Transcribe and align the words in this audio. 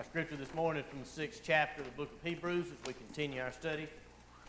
Our 0.00 0.06
scripture 0.06 0.36
this 0.36 0.54
morning 0.54 0.82
from 0.88 1.00
the 1.00 1.06
sixth 1.06 1.42
chapter 1.44 1.82
of 1.82 1.86
the 1.86 1.92
book 1.92 2.10
of 2.10 2.26
Hebrews 2.26 2.64
as 2.68 2.86
we 2.86 2.94
continue 2.94 3.42
our 3.42 3.52
study 3.52 3.86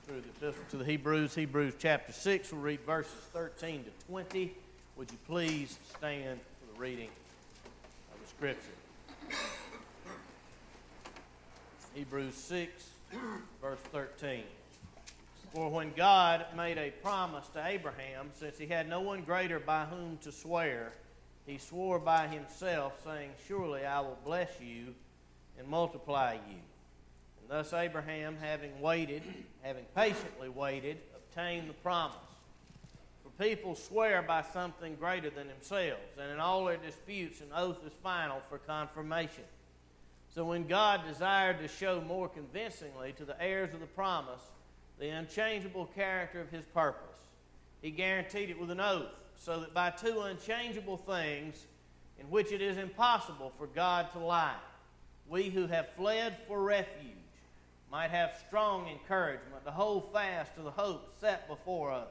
through 0.08 0.22
the 0.22 0.30
epistle 0.30 0.64
to 0.70 0.78
the 0.78 0.86
Hebrews. 0.86 1.36
Hebrews 1.36 1.74
chapter 1.78 2.14
6, 2.14 2.54
we'll 2.54 2.62
read 2.62 2.80
verses 2.86 3.12
13 3.34 3.84
to 3.84 4.06
20. 4.08 4.56
Would 4.96 5.12
you 5.12 5.18
please 5.28 5.78
stand 5.98 6.40
for 6.40 6.74
the 6.74 6.80
reading 6.80 7.10
of 8.14 8.22
the 8.22 8.28
scripture? 8.30 8.72
Hebrews 11.96 12.36
6, 12.36 12.90
verse 13.62 13.80
13. 13.92 14.44
For 15.54 15.70
when 15.70 15.92
God 15.98 16.46
made 16.56 16.78
a 16.78 16.92
promise 17.04 17.48
to 17.56 17.68
Abraham, 17.68 18.30
since 18.40 18.58
he 18.58 18.68
had 18.68 18.88
no 18.88 19.02
one 19.02 19.24
greater 19.24 19.60
by 19.60 19.84
whom 19.84 20.18
to 20.20 20.32
swear, 20.32 20.94
he 21.46 21.58
swore 21.58 22.00
by 22.00 22.28
himself, 22.28 22.94
saying, 23.04 23.32
Surely 23.50 23.86
I 23.86 24.00
will 24.00 24.18
bless 24.24 24.50
you 24.62 24.94
and 25.58 25.68
multiply 25.68 26.34
you. 26.34 26.58
And 27.42 27.50
thus 27.50 27.74
Abraham, 27.74 28.38
having 28.40 28.80
waited, 28.82 29.24
having 29.62 29.86
patiently 29.96 30.50
waited, 30.50 30.98
obtained 31.16 31.70
the 31.70 31.74
promise. 31.74 32.18
For 33.24 33.44
people 33.44 33.76
swear 33.76 34.22
by 34.22 34.42
something 34.42 34.96
greater 34.96 35.30
than 35.30 35.48
themselves, 35.48 36.18
and 36.20 36.32
in 36.32 36.40
all 36.40 36.66
their 36.66 36.78
disputes, 36.78 37.42
an 37.42 37.48
oath 37.56 37.80
is 37.86 37.94
final 38.04 38.42
for 38.50 38.58
confirmation. 38.58 39.44
So 40.34 40.46
when 40.46 40.66
God 40.66 41.02
desired 41.08 41.60
to 41.60 41.68
show 41.68 42.02
more 42.02 42.30
convincingly 42.30 43.14
to 43.14 43.26
the 43.26 43.42
heirs 43.42 43.74
of 43.74 43.82
the 43.82 43.86
promise 43.86 44.42
the 45.00 45.10
unchangeable 45.10 45.88
character 45.88 46.40
of 46.40 46.50
his 46.52 46.66
purpose, 46.66 47.18
he 47.82 47.90
guaranteed 47.90 48.52
it 48.52 48.60
with 48.60 48.70
an 48.70 48.80
oath, 48.80 49.12
so 49.36 49.60
that 49.60 49.74
by 49.74 49.90
two 49.90 50.22
unchangeable 50.22 50.98
things, 50.98 51.66
in 52.20 52.30
which 52.30 52.52
it 52.52 52.62
is 52.62 52.78
impossible 52.78 53.52
for 53.58 53.66
God 53.66 54.12
to 54.12 54.20
lie, 54.20 54.56
we 55.32 55.50
who 55.50 55.66
have 55.66 55.88
fled 55.96 56.36
for 56.46 56.62
refuge 56.62 57.08
might 57.90 58.12
have 58.12 58.38
strong 58.46 58.88
encouragement 58.90 59.64
to 59.64 59.72
hold 59.72 60.12
fast 60.12 60.54
to 60.56 60.62
the 60.62 60.72
hope 60.72 61.10
set 61.22 61.48
before 61.48 61.92
us. 61.92 62.10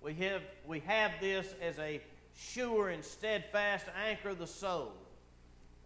We 0.00 0.14
have, 0.14 0.42
we 0.66 0.78
have 0.86 1.10
this 1.20 1.52
as 1.60 1.76
a 1.80 2.00
sure 2.36 2.90
and 2.90 3.04
steadfast 3.04 3.86
anchor 4.06 4.30
of 4.30 4.38
the 4.38 4.46
soul, 4.46 4.92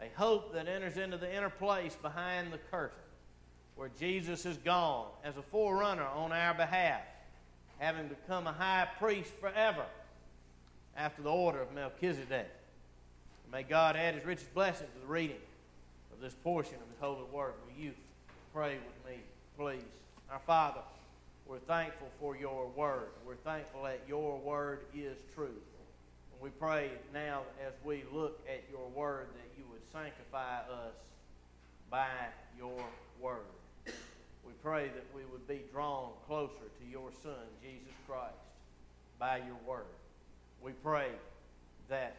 a 0.01 0.11
hope 0.19 0.53
that 0.53 0.69
enters 0.69 0.99
into 0.99 1.17
the 1.17 1.35
inner 1.35 1.49
place 1.49 1.97
behind 1.97 2.53
the 2.53 2.59
curtain, 2.71 2.98
where 3.75 3.91
Jesus 3.98 4.45
is 4.45 4.59
gone 4.59 5.07
as 5.25 5.39
a 5.39 5.43
forerunner 5.43 6.05
on 6.05 6.33
our 6.33 6.53
behalf, 6.53 7.01
having 7.79 8.09
become 8.09 8.47
a 8.47 8.53
high 8.53 8.87
priest 8.98 9.33
forever 9.41 9.87
after 10.98 11.23
the 11.23 11.31
order 11.31 11.63
of 11.63 11.73
Melchizedek. 11.73 12.51
May 13.51 13.63
God 13.63 13.97
add 13.97 14.15
his 14.15 14.27
richest 14.27 14.53
blessing 14.53 14.87
to 14.95 15.01
the 15.01 15.11
reading 15.11 15.37
this 16.23 16.34
portion 16.45 16.77
of 16.77 16.89
His 16.89 17.01
holy 17.01 17.28
word. 17.33 17.55
Will 17.67 17.83
you 17.83 17.92
pray 18.55 18.77
with 18.77 19.12
me, 19.12 19.19
please? 19.59 19.83
Our 20.31 20.41
Father, 20.47 20.81
we're 21.47 21.59
thankful 21.59 22.06
for 22.20 22.37
your 22.37 22.69
word. 22.69 23.09
We're 23.27 23.34
thankful 23.34 23.83
that 23.83 24.03
your 24.06 24.39
word 24.39 24.84
is 24.95 25.17
truth. 25.34 25.51
And 25.51 26.41
we 26.41 26.51
pray 26.51 26.92
now 27.12 27.42
as 27.67 27.73
we 27.84 28.05
look 28.12 28.41
at 28.48 28.62
your 28.70 28.89
word 28.91 29.27
that 29.34 29.59
you 29.59 29.64
would 29.73 29.83
sanctify 29.92 30.59
us 30.61 30.95
by 31.91 32.06
your 32.57 32.84
word. 33.20 33.41
We 34.47 34.53
pray 34.62 34.91
that 34.95 35.07
we 35.12 35.25
would 35.25 35.48
be 35.48 35.62
drawn 35.73 36.11
closer 36.29 36.53
to 36.53 36.86
your 36.89 37.11
Son, 37.20 37.34
Jesus 37.61 37.95
Christ, 38.07 38.36
by 39.19 39.39
your 39.39 39.59
word. 39.67 39.86
We 40.62 40.70
pray 40.84 41.09
that 41.89 42.14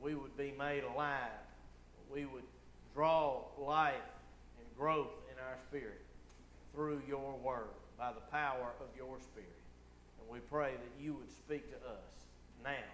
we 0.00 0.14
would 0.14 0.36
be 0.36 0.54
made 0.56 0.84
alive. 0.84 1.32
We 2.12 2.24
would 2.24 2.44
draw 2.98 3.38
life 3.62 4.10
and 4.58 4.66
growth 4.76 5.14
in 5.30 5.38
our 5.38 5.56
spirit 5.70 6.02
through 6.74 7.00
your 7.06 7.38
word 7.44 7.70
by 7.96 8.10
the 8.10 8.26
power 8.32 8.74
of 8.80 8.88
your 8.96 9.14
spirit. 9.22 9.62
And 10.18 10.26
we 10.26 10.40
pray 10.50 10.72
that 10.72 10.94
you 11.00 11.14
would 11.14 11.30
speak 11.30 11.70
to 11.70 11.76
us 11.86 12.10
now 12.64 12.90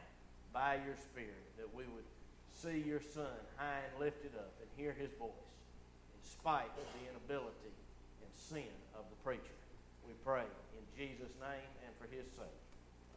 by 0.52 0.74
your 0.84 0.94
spirit, 1.08 1.40
that 1.56 1.74
we 1.74 1.84
would 1.96 2.04
see 2.52 2.84
your 2.86 3.00
son 3.00 3.32
high 3.56 3.80
and 3.80 3.98
lifted 3.98 4.36
up 4.36 4.52
and 4.60 4.68
hear 4.76 4.92
his 4.92 5.08
voice 5.18 5.56
in 6.12 6.20
spite 6.20 6.68
of 6.76 6.84
the 7.00 7.08
inability 7.08 7.72
and 8.20 8.30
sin 8.36 8.76
of 8.92 9.08
the 9.08 9.16
preacher. 9.24 9.56
We 10.06 10.12
pray 10.22 10.44
in 10.76 10.84
Jesus' 11.00 11.32
name 11.40 11.70
and 11.80 11.92
for 11.96 12.14
his 12.14 12.28
sake. 12.36 12.60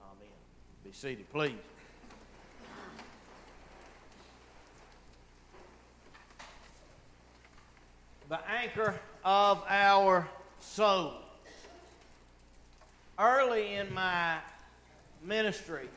Amen. 0.07 0.40
Be 0.85 0.94
seated, 0.94 1.29
please. 1.34 1.76
The 8.29 8.39
anchor 8.49 8.99
of 9.23 9.63
our 9.69 10.27
soul. 10.59 11.13
Early 13.17 13.75
in 13.75 13.93
my 13.93 14.38
ministry, 15.23 15.88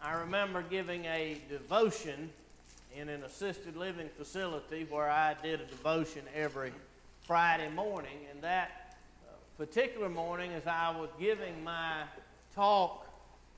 I 0.00 0.14
remember 0.14 0.62
giving 0.62 1.04
a 1.06 1.38
devotion 1.48 2.30
in 2.94 3.08
an 3.08 3.22
assisted 3.24 3.76
living 3.76 4.10
facility 4.18 4.86
where 4.90 5.08
I 5.08 5.34
did 5.42 5.60
a 5.60 5.64
devotion 5.64 6.22
every 6.34 6.72
Friday 7.22 7.70
morning. 7.70 8.18
And 8.30 8.42
that 8.42 8.96
particular 9.56 10.10
morning, 10.10 10.52
as 10.52 10.66
I 10.66 10.90
was 10.90 11.08
giving 11.18 11.64
my 11.64 12.02
talk, 12.54 13.06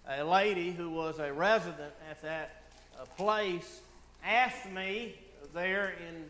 a 0.08 0.22
lady 0.22 0.70
who 0.70 0.90
was 0.90 1.18
a 1.18 1.32
resident 1.32 1.92
at 2.08 2.22
that 2.22 2.62
uh, 3.00 3.04
place 3.16 3.80
asked 4.22 4.70
me 4.70 5.14
there 5.52 5.94
in 6.08 6.24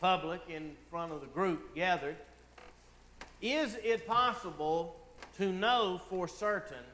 public, 0.00 0.40
in 0.48 0.72
front 0.90 1.12
of 1.12 1.20
the 1.20 1.26
group 1.28 1.74
gathered, 1.74 2.16
is 3.40 3.76
it 3.82 4.06
possible 4.06 4.96
to 5.36 5.52
know 5.52 6.00
for 6.08 6.28
certain 6.28 6.84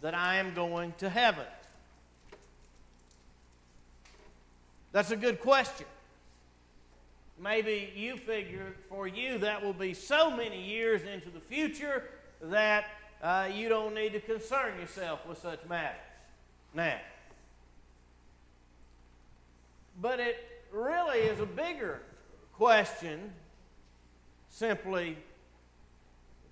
that 0.00 0.14
I 0.14 0.36
am 0.36 0.54
going 0.54 0.94
to 0.98 1.08
heaven? 1.08 1.46
That's 4.92 5.10
a 5.10 5.16
good 5.16 5.40
question. 5.40 5.86
Maybe 7.38 7.92
you 7.96 8.16
figure 8.16 8.74
for 8.88 9.08
you 9.08 9.38
that 9.38 9.64
will 9.64 9.72
be 9.72 9.94
so 9.94 10.30
many 10.30 10.62
years 10.62 11.02
into 11.02 11.30
the 11.30 11.40
future 11.40 12.04
that 12.42 12.84
uh, 13.22 13.48
you 13.52 13.68
don't 13.68 13.94
need 13.94 14.12
to 14.12 14.20
concern 14.20 14.78
yourself 14.78 15.26
with 15.26 15.38
such 15.38 15.60
matters. 15.68 15.96
Now, 16.74 16.98
but 20.00 20.20
it 20.20 20.51
really 20.72 21.18
is 21.18 21.38
a 21.40 21.46
bigger 21.46 22.00
question 22.54 23.32
simply 24.48 25.16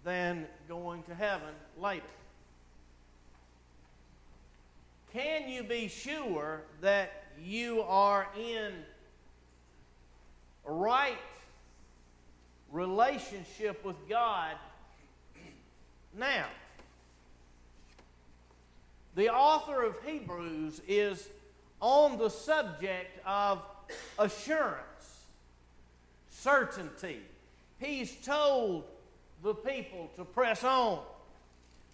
than 0.05 0.47
going 0.69 1.03
to 1.05 1.15
heaven 1.15 1.55
later. 1.79 2.05
Can 5.13 5.49
you 5.49 5.63
be 5.63 5.89
sure 5.89 6.63
that 6.81 7.25
you 7.43 7.83
are 7.83 8.29
in 8.39 8.73
right 10.65 11.19
relationship 12.71 13.85
with 13.85 13.97
God 14.09 14.55
now? 16.17 16.47
The 19.17 19.29
author 19.31 19.83
of 19.83 19.97
Hebrews 20.07 20.81
is 20.87 21.29
on 21.81 22.19
the 22.19 22.29
subject 22.29 23.19
of 23.27 23.61
assurance, 24.19 25.25
certainty. 26.31 27.21
He's 27.79 28.15
told 28.17 28.85
the 29.43 29.55
people 29.55 30.11
to 30.17 30.25
press 30.25 30.65
on, 30.65 31.01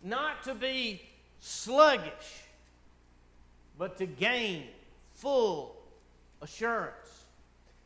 not 0.02 0.42
to 0.44 0.54
be 0.54 1.02
sluggish, 1.40 2.44
but 3.78 3.96
to 3.98 4.06
gain 4.06 4.64
full 5.14 5.76
assurance. 6.42 7.24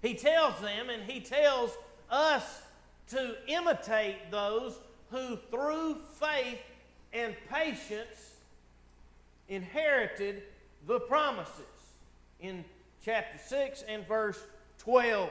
He 0.03 0.15
tells 0.15 0.58
them 0.61 0.88
and 0.88 1.02
he 1.02 1.20
tells 1.20 1.76
us 2.11 2.62
to 3.11 3.37
imitate 3.46 4.31
those 4.31 4.79
who, 5.11 5.37
through 5.50 5.99
faith 6.19 6.58
and 7.12 7.35
patience, 7.50 8.37
inherited 9.49 10.43
the 10.87 11.00
promises. 11.00 11.64
In 12.40 12.64
chapter 13.05 13.38
6 13.49 13.85
and 13.88 14.06
verse 14.06 14.38
12. 14.79 15.31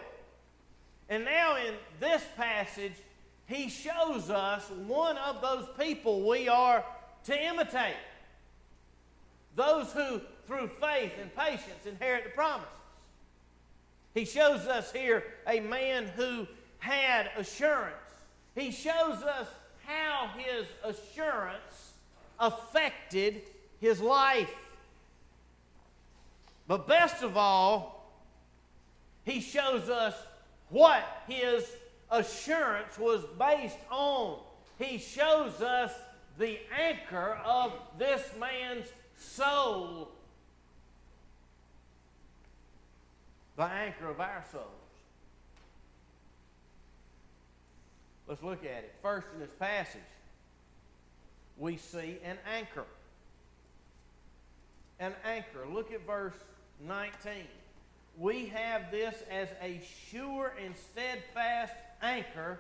And 1.09 1.25
now 1.25 1.55
in 1.57 1.73
this 1.99 2.23
passage, 2.37 2.93
he 3.47 3.69
shows 3.69 4.29
us 4.29 4.69
one 4.87 5.17
of 5.17 5.41
those 5.41 5.67
people 5.79 6.27
we 6.27 6.47
are 6.47 6.83
to 7.25 7.47
imitate. 7.47 7.95
Those 9.55 9.91
who, 9.91 10.21
through 10.47 10.69
faith 10.79 11.13
and 11.19 11.35
patience, 11.35 11.85
inherit 11.85 12.25
the 12.25 12.29
promises. 12.29 12.69
He 14.13 14.25
shows 14.25 14.61
us 14.61 14.91
here 14.91 15.23
a 15.47 15.59
man 15.59 16.07
who 16.15 16.47
had 16.79 17.29
assurance. 17.37 17.95
He 18.55 18.71
shows 18.71 19.23
us 19.23 19.47
how 19.85 20.29
his 20.37 20.67
assurance 20.83 21.93
affected 22.39 23.41
his 23.79 23.99
life. 23.99 24.49
But 26.69 26.87
best 26.87 27.23
of 27.23 27.35
all, 27.35 28.13
he 29.25 29.41
shows 29.41 29.89
us 29.89 30.13
what 30.69 31.03
his 31.27 31.65
assurance 32.11 32.95
was 32.99 33.25
based 33.39 33.79
on. 33.89 34.37
He 34.77 34.99
shows 34.99 35.63
us 35.63 35.91
the 36.37 36.59
anchor 36.79 37.39
of 37.43 37.73
this 37.97 38.21
man's 38.39 38.85
soul, 39.17 40.11
the 43.57 43.63
anchor 43.63 44.07
of 44.07 44.21
our 44.21 44.43
souls. 44.51 44.65
Let's 48.27 48.43
look 48.43 48.63
at 48.63 48.83
it. 48.83 48.93
First, 49.01 49.25
in 49.33 49.39
this 49.39 49.49
passage, 49.59 50.01
we 51.57 51.77
see 51.77 52.19
an 52.23 52.37
anchor. 52.55 52.85
An 54.99 55.15
anchor. 55.25 55.65
Look 55.67 55.91
at 55.91 56.05
verse 56.05 56.35
19. 56.79 57.33
We 58.17 58.45
have 58.47 58.91
this 58.91 59.15
as 59.29 59.49
a 59.61 59.81
sure 60.09 60.53
and 60.63 60.75
steadfast 60.75 61.73
anchor 62.01 62.59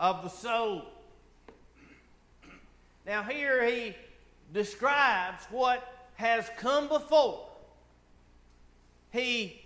of 0.00 0.22
the 0.22 0.28
soul. 0.28 0.82
Now, 3.06 3.22
here 3.22 3.64
he 3.66 3.94
describes 4.52 5.44
what 5.50 6.08
has 6.14 6.48
come 6.58 6.88
before. 6.88 7.48
He 9.10 9.60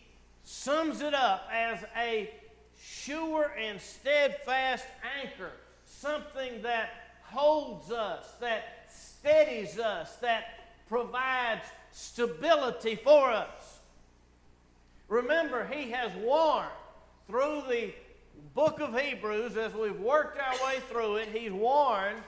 sums 0.44 1.00
it 1.00 1.14
up 1.14 1.48
as 1.52 1.84
a 1.96 2.30
sure 2.80 3.52
and 3.58 3.80
steadfast 3.80 4.84
anchor, 5.20 5.52
something 5.84 6.62
that 6.62 6.90
holds 7.22 7.90
us, 7.90 8.32
that 8.40 8.88
steadies 8.88 9.78
us, 9.78 10.16
that 10.16 10.44
provides 10.88 11.64
stability 11.96 12.94
for 12.94 13.30
us. 13.30 13.80
Remember, 15.08 15.66
he 15.66 15.90
has 15.92 16.12
warned 16.16 16.68
through 17.26 17.62
the 17.70 17.94
book 18.54 18.80
of 18.80 18.98
Hebrews, 18.98 19.56
as 19.56 19.72
we've 19.72 19.98
worked 19.98 20.38
our 20.38 20.66
way 20.66 20.80
through 20.90 21.16
it, 21.16 21.28
he's 21.32 21.52
warned 21.52 22.18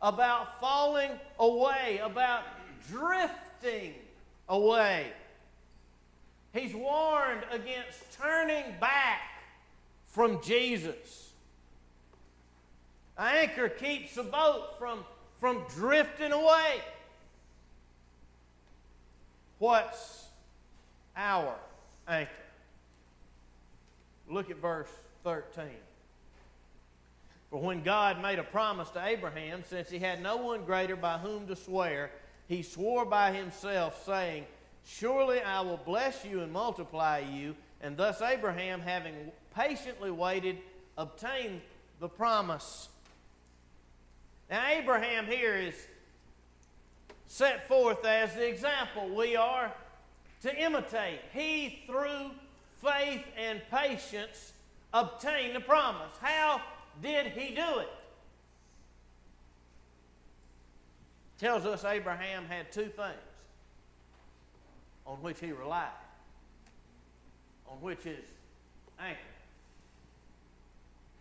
about 0.00 0.58
falling 0.58 1.10
away, 1.38 2.00
about 2.02 2.44
drifting 2.88 3.92
away. 4.48 5.08
He's 6.54 6.74
warned 6.74 7.42
against 7.50 8.00
turning 8.18 8.64
back 8.80 9.20
from 10.06 10.42
Jesus. 10.42 11.30
An 13.18 13.36
anchor 13.36 13.68
keeps 13.68 14.14
the 14.14 14.22
boat 14.22 14.78
from, 14.78 15.04
from 15.38 15.62
drifting 15.76 16.32
away. 16.32 16.80
What's 19.60 20.24
our 21.14 21.54
anchor? 22.08 22.30
Look 24.26 24.50
at 24.50 24.56
verse 24.56 24.88
13. 25.22 25.64
For 27.50 27.60
when 27.60 27.82
God 27.82 28.22
made 28.22 28.38
a 28.38 28.42
promise 28.42 28.88
to 28.90 29.04
Abraham, 29.04 29.62
since 29.68 29.90
he 29.90 29.98
had 29.98 30.22
no 30.22 30.38
one 30.38 30.64
greater 30.64 30.96
by 30.96 31.18
whom 31.18 31.46
to 31.46 31.56
swear, 31.56 32.10
he 32.48 32.62
swore 32.62 33.04
by 33.04 33.32
himself, 33.32 34.02
saying, 34.06 34.46
Surely 34.86 35.42
I 35.42 35.60
will 35.60 35.80
bless 35.84 36.24
you 36.24 36.40
and 36.40 36.50
multiply 36.50 37.18
you. 37.18 37.54
And 37.82 37.98
thus 37.98 38.22
Abraham, 38.22 38.80
having 38.80 39.14
patiently 39.54 40.10
waited, 40.10 40.56
obtained 40.96 41.60
the 42.00 42.08
promise. 42.08 42.88
Now, 44.48 44.66
Abraham 44.70 45.26
here 45.26 45.54
is 45.54 45.74
set 47.30 47.68
forth 47.68 48.04
as 48.04 48.34
the 48.34 48.46
example 48.46 49.08
we 49.14 49.36
are 49.36 49.72
to 50.42 50.54
imitate. 50.60 51.20
He, 51.32 51.84
through 51.86 52.32
faith 52.82 53.24
and 53.38 53.60
patience, 53.70 54.52
obtained 54.92 55.54
the 55.54 55.60
promise. 55.60 56.10
How 56.20 56.60
did 57.00 57.28
he 57.28 57.54
do 57.54 57.78
it? 57.78 57.88
Tells 61.38 61.64
us 61.66 61.84
Abraham 61.84 62.46
had 62.46 62.72
two 62.72 62.88
things 62.88 63.14
on 65.06 65.22
which 65.22 65.38
he 65.38 65.52
relied, 65.52 65.86
on 67.70 67.80
which 67.80 68.00
his 68.00 68.24
anchor 68.98 69.20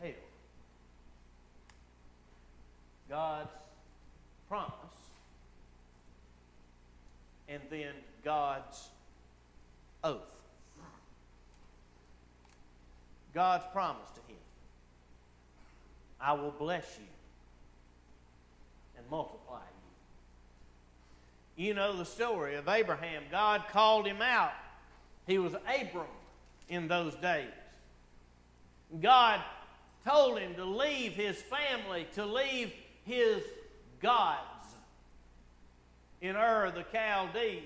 held. 0.01 0.13
God's 3.07 3.51
promise 4.47 4.98
and 7.49 7.61
then 7.69 7.93
God's 8.23 8.89
oath. 10.03 10.21
God's 13.33 13.65
promise 13.71 14.09
to 14.15 14.21
him 14.31 14.39
I 16.21 16.33
will 16.33 16.51
bless 16.51 16.97
you 16.99 17.05
and 18.97 19.09
multiply 19.09 19.61
you. 21.57 21.65
You 21.65 21.73
know 21.73 21.95
the 21.95 22.05
story 22.05 22.55
of 22.55 22.67
Abraham. 22.67 23.23
God 23.31 23.63
called 23.71 24.05
him 24.05 24.21
out. 24.21 24.53
He 25.27 25.37
was 25.37 25.53
Abram 25.53 26.07
in 26.69 26.87
those 26.87 27.15
days. 27.15 27.49
God 29.01 29.41
told 30.05 30.39
him 30.39 30.55
to 30.55 30.65
leave 30.65 31.13
his 31.13 31.41
family, 31.41 32.07
to 32.15 32.25
leave 32.25 32.73
his 33.05 33.43
gods 34.01 34.48
in 36.21 36.35
Ur 36.35 36.71
the 36.71 36.85
Chaldees. 36.91 37.63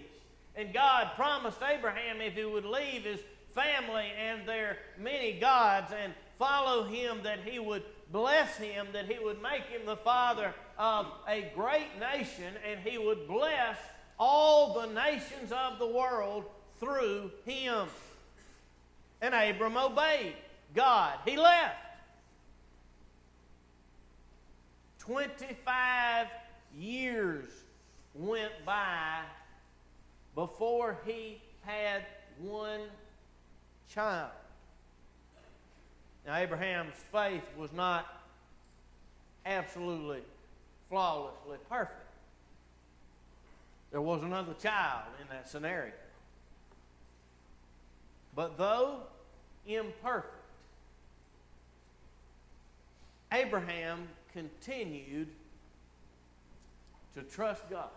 And 0.56 0.74
God 0.74 1.12
promised 1.16 1.60
Abraham 1.64 2.22
if 2.22 2.34
he 2.34 2.46
would 2.46 2.66
leave 2.66 3.04
his 3.04 3.20
family 3.54 4.12
and 4.20 4.48
their 4.48 4.78
many 5.00 5.34
gods 5.40 5.92
and 6.04 6.14
follow 6.38 6.84
him, 6.84 7.20
that 7.24 7.40
he 7.46 7.60
would 7.60 7.84
bless 8.12 8.58
him, 8.58 8.88
that 8.94 9.06
he 9.06 9.24
would 9.24 9.42
make 9.42 9.64
him 9.64 9.86
the 9.86 9.96
father 9.98 10.54
of 10.78 11.08
a 11.28 11.52
great 11.56 12.00
nation, 12.00 12.54
and 12.70 12.80
he 12.82 12.98
would 12.98 13.28
bless 13.28 13.78
all 14.20 14.74
the 14.74 14.88
nations 14.94 15.52
of 15.52 15.80
the 15.80 15.88
world 15.88 16.46
through 16.80 17.32
him. 17.46 17.88
And 19.22 19.34
Abram 19.34 19.78
obeyed 19.78 20.36
God. 20.76 21.18
He 21.26 21.38
left. 21.38 21.78
25 25.00 26.28
years 26.78 27.50
went 28.14 28.52
by 28.66 29.22
before 30.36 30.98
he 31.06 31.42
had 31.62 32.06
one 32.40 32.82
child. 33.90 34.32
Now, 36.26 36.38
Abraham's 36.38 36.96
faith 37.12 37.44
was 37.58 37.72
not 37.74 38.24
absolutely, 39.46 40.22
flawlessly 40.90 41.58
perfect. 41.70 42.00
There 43.92 44.02
was 44.02 44.24
another 44.24 44.54
child 44.54 45.04
in 45.22 45.28
that 45.30 45.50
scenario. 45.50 45.94
But 48.36 48.58
though 48.58 49.02
imperfect, 49.68 50.34
Abraham 53.32 54.08
continued 54.32 55.28
to 57.16 57.22
trust 57.24 57.70
God 57.70 57.90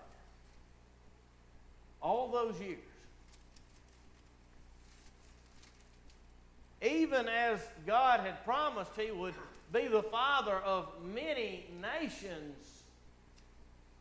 all 2.02 2.28
those 2.28 2.60
years. 2.60 2.78
even 6.82 7.28
as 7.28 7.60
God 7.86 8.20
had 8.20 8.44
promised 8.44 8.90
he 8.96 9.10
would 9.10 9.34
be 9.72 9.88
the 9.88 10.02
father 10.02 10.56
of 10.56 10.88
many 11.14 11.66
nations, 11.80 12.54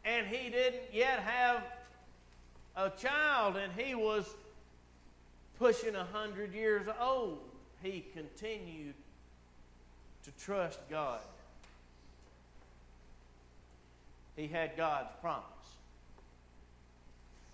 and 0.04 0.28
he 0.28 0.50
didn't 0.50 0.84
yet 0.94 1.20
have 1.20 1.64
a 2.76 2.90
child, 2.92 3.56
and 3.56 3.72
he 3.74 3.96
was 3.96 4.26
pushing 5.58 5.96
a 5.96 6.04
hundred 6.06 6.54
years 6.54 6.86
old, 7.00 7.40
he 7.82 8.06
continued 8.14 8.94
to 10.24 10.32
trust 10.44 10.80
God. 10.90 11.20
He 14.36 14.48
had 14.48 14.76
God's 14.76 15.10
promise. 15.22 15.55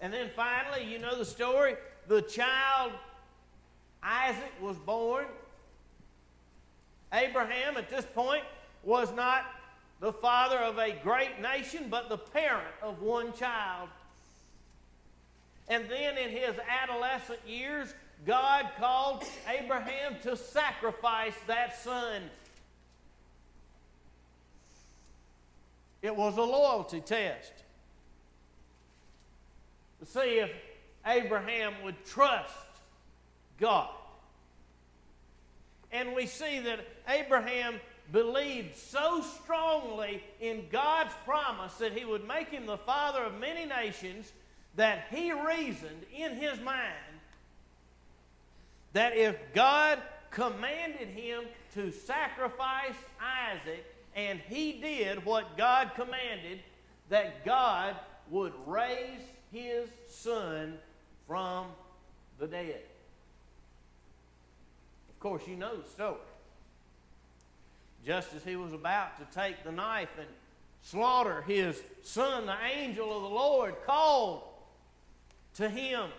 And 0.01 0.11
then 0.11 0.31
finally, 0.35 0.83
you 0.83 0.97
know 0.97 1.15
the 1.15 1.25
story 1.25 1.75
the 2.07 2.21
child 2.23 2.91
Isaac 4.03 4.51
was 4.59 4.77
born. 4.77 5.25
Abraham, 7.13 7.77
at 7.77 7.89
this 7.89 8.05
point, 8.05 8.43
was 8.83 9.13
not 9.13 9.45
the 9.99 10.11
father 10.11 10.57
of 10.57 10.79
a 10.79 10.93
great 11.03 11.39
nation, 11.39 11.85
but 11.89 12.09
the 12.09 12.17
parent 12.17 12.73
of 12.81 13.01
one 13.01 13.31
child. 13.33 13.89
And 15.69 15.87
then 15.87 16.17
in 16.17 16.31
his 16.31 16.55
adolescent 16.67 17.39
years, 17.45 17.93
God 18.25 18.69
called 18.79 19.23
Abraham 19.47 20.15
to 20.23 20.35
sacrifice 20.35 21.35
that 21.47 21.79
son. 21.79 22.23
It 26.01 26.15
was 26.15 26.37
a 26.37 26.43
loyalty 26.43 27.01
test 27.01 27.53
to 30.01 30.05
see 30.05 30.39
if 30.39 30.51
Abraham 31.05 31.73
would 31.83 32.05
trust 32.05 32.53
God. 33.59 33.89
And 35.91 36.13
we 36.15 36.25
see 36.25 36.59
that 36.59 36.79
Abraham 37.07 37.79
believed 38.11 38.75
so 38.75 39.23
strongly 39.41 40.23
in 40.41 40.65
God's 40.71 41.13
promise 41.25 41.73
that 41.75 41.93
he 41.93 42.03
would 42.03 42.27
make 42.27 42.49
him 42.49 42.65
the 42.65 42.77
father 42.77 43.23
of 43.23 43.39
many 43.39 43.65
nations 43.65 44.31
that 44.75 45.05
he 45.09 45.31
reasoned 45.31 46.05
in 46.15 46.35
his 46.35 46.59
mind 46.59 46.93
that 48.93 49.15
if 49.15 49.35
God 49.53 49.99
commanded 50.31 51.09
him 51.09 51.43
to 51.73 51.91
sacrifice 51.91 52.95
Isaac 53.19 53.85
and 54.15 54.39
he 54.47 54.73
did 54.73 55.23
what 55.25 55.57
God 55.57 55.91
commanded, 55.95 56.59
that 57.09 57.45
God 57.45 57.95
would 58.29 58.53
raise 58.65 59.21
his 59.51 59.89
son 60.09 60.77
from 61.27 61.67
the 62.39 62.47
dead. 62.47 62.81
Of 65.09 65.19
course, 65.19 65.43
you 65.47 65.55
know 65.55 65.77
the 65.77 65.89
story. 65.89 66.17
Just 68.05 68.33
as 68.33 68.43
he 68.43 68.55
was 68.55 68.73
about 68.73 69.17
to 69.19 69.35
take 69.37 69.63
the 69.63 69.71
knife 69.71 70.09
and 70.17 70.27
slaughter 70.81 71.43
his 71.43 71.81
son, 72.01 72.47
the 72.47 72.55
angel 72.75 73.15
of 73.15 73.23
the 73.23 73.29
Lord 73.29 73.75
called 73.85 74.41
to 75.55 75.69
him. 75.69 76.09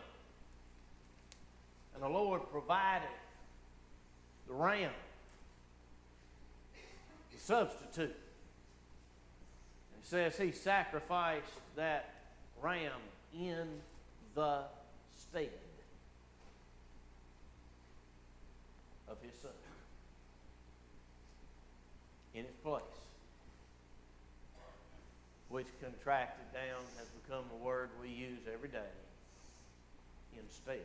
And 1.95 2.03
the 2.03 2.09
Lord 2.09 2.43
provided 2.51 3.09
the 4.47 4.55
ram, 4.55 4.91
the 7.33 7.41
substitute. 7.41 8.15
It 10.01 10.05
says 10.05 10.37
he 10.37 10.53
sacrificed 10.53 11.47
that 11.77 12.11
ram 12.63 12.93
in 13.39 13.67
the 14.35 14.63
stead 15.17 15.51
of 19.09 19.17
his 19.23 19.33
son. 19.41 19.51
In 22.35 22.41
its 22.41 22.57
place, 22.65 22.83
which 25.51 25.67
contracted 25.83 26.51
down 26.55 26.83
has 26.97 27.07
become 27.23 27.45
the 27.51 27.65
word 27.65 27.91
we 28.01 28.09
use 28.09 28.41
every 28.53 28.71
day. 28.71 28.79
Instead. 30.43 30.81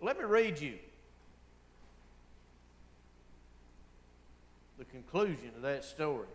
Let 0.00 0.18
me 0.18 0.24
read 0.24 0.58
you 0.58 0.78
the 4.78 4.84
conclusion 4.86 5.50
of 5.56 5.62
that 5.62 5.84
story 5.84 6.26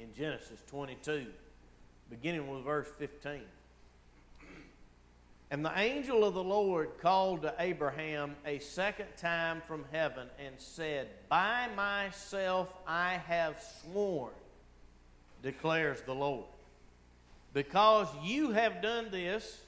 in 0.00 0.14
Genesis 0.14 0.60
22, 0.68 1.26
beginning 2.10 2.48
with 2.48 2.64
verse 2.64 2.88
15. 2.98 3.40
And 5.50 5.64
the 5.64 5.76
angel 5.76 6.24
of 6.24 6.34
the 6.34 6.44
Lord 6.44 6.90
called 7.00 7.42
to 7.42 7.54
Abraham 7.58 8.36
a 8.44 8.58
second 8.58 9.08
time 9.16 9.62
from 9.66 9.84
heaven 9.90 10.28
and 10.44 10.54
said, 10.58 11.08
By 11.28 11.68
myself 11.74 12.68
I 12.86 13.14
have 13.26 13.62
sworn, 13.82 14.32
declares 15.42 16.02
the 16.02 16.14
Lord, 16.14 16.44
because 17.54 18.08
you 18.22 18.50
have 18.50 18.82
done 18.82 19.10
this 19.10 19.62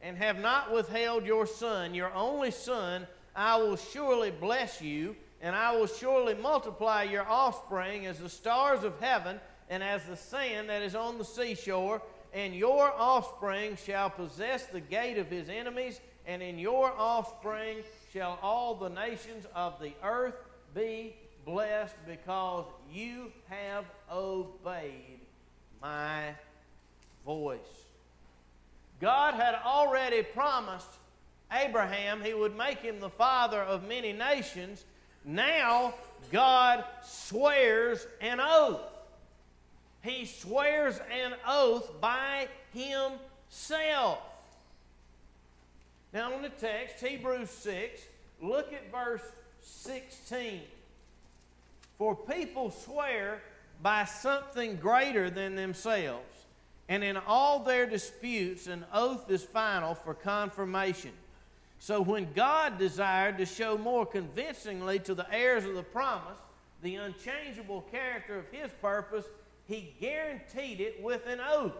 and 0.00 0.16
have 0.16 0.38
not 0.38 0.72
withheld 0.72 1.26
your 1.26 1.46
son, 1.46 1.94
your 1.94 2.12
only 2.14 2.52
son, 2.52 3.06
I 3.34 3.56
will 3.56 3.76
surely 3.76 4.30
bless 4.30 4.80
you, 4.80 5.16
and 5.42 5.56
I 5.56 5.76
will 5.76 5.88
surely 5.88 6.34
multiply 6.34 7.02
your 7.02 7.26
offspring 7.26 8.06
as 8.06 8.18
the 8.18 8.28
stars 8.28 8.84
of 8.84 8.98
heaven 9.00 9.40
and 9.70 9.82
as 9.82 10.04
the 10.04 10.16
sand 10.16 10.68
that 10.68 10.82
is 10.82 10.94
on 10.94 11.18
the 11.18 11.24
seashore 11.24 12.02
and 12.32 12.54
your 12.54 12.92
offspring 12.92 13.76
shall 13.76 14.10
possess 14.10 14.66
the 14.66 14.80
gate 14.80 15.18
of 15.18 15.30
his 15.30 15.48
enemies, 15.48 16.00
and 16.26 16.42
in 16.42 16.58
your 16.58 16.92
offspring 16.98 17.78
shall 18.12 18.38
all 18.42 18.74
the 18.74 18.88
nations 18.88 19.46
of 19.54 19.80
the 19.80 19.92
earth 20.02 20.34
be 20.74 21.14
blessed 21.44 21.94
because 22.06 22.64
you 22.92 23.30
have 23.48 23.84
obeyed 24.10 25.20
my 25.80 26.34
voice. 27.24 27.58
God 29.00 29.34
had 29.34 29.54
already 29.64 30.22
promised 30.22 30.88
Abraham 31.52 32.22
he 32.22 32.34
would 32.34 32.56
make 32.56 32.78
him 32.78 32.98
the 33.00 33.10
father 33.10 33.60
of 33.60 33.86
many 33.86 34.12
nations. 34.12 34.84
Now 35.24 35.94
God 36.32 36.84
swears 37.02 38.06
an 38.20 38.40
oath 38.40 38.80
he 40.04 40.26
swears 40.26 41.00
an 41.10 41.34
oath 41.48 41.90
by 42.00 42.46
himself. 42.74 44.18
Now, 46.12 46.34
in 46.34 46.42
the 46.42 46.50
text, 46.50 47.04
Hebrews 47.04 47.50
6, 47.50 48.02
look 48.40 48.72
at 48.72 48.92
verse 48.92 49.22
16. 49.62 50.60
For 51.98 52.14
people 52.14 52.70
swear 52.70 53.40
by 53.82 54.04
something 54.04 54.76
greater 54.76 55.30
than 55.30 55.56
themselves, 55.56 56.44
and 56.88 57.02
in 57.02 57.16
all 57.16 57.60
their 57.60 57.86
disputes, 57.86 58.66
an 58.66 58.84
oath 58.92 59.30
is 59.30 59.42
final 59.42 59.94
for 59.94 60.12
confirmation. 60.12 61.12
So, 61.78 62.00
when 62.00 62.32
God 62.34 62.78
desired 62.78 63.38
to 63.38 63.46
show 63.46 63.78
more 63.78 64.04
convincingly 64.06 64.98
to 65.00 65.14
the 65.14 65.26
heirs 65.32 65.64
of 65.64 65.74
the 65.74 65.82
promise 65.82 66.38
the 66.82 66.96
unchangeable 66.96 67.80
character 67.90 68.38
of 68.38 68.44
His 68.52 68.70
purpose, 68.82 69.24
he 69.66 69.94
guaranteed 70.00 70.80
it 70.80 71.02
with 71.02 71.26
an 71.26 71.40
oath, 71.40 71.72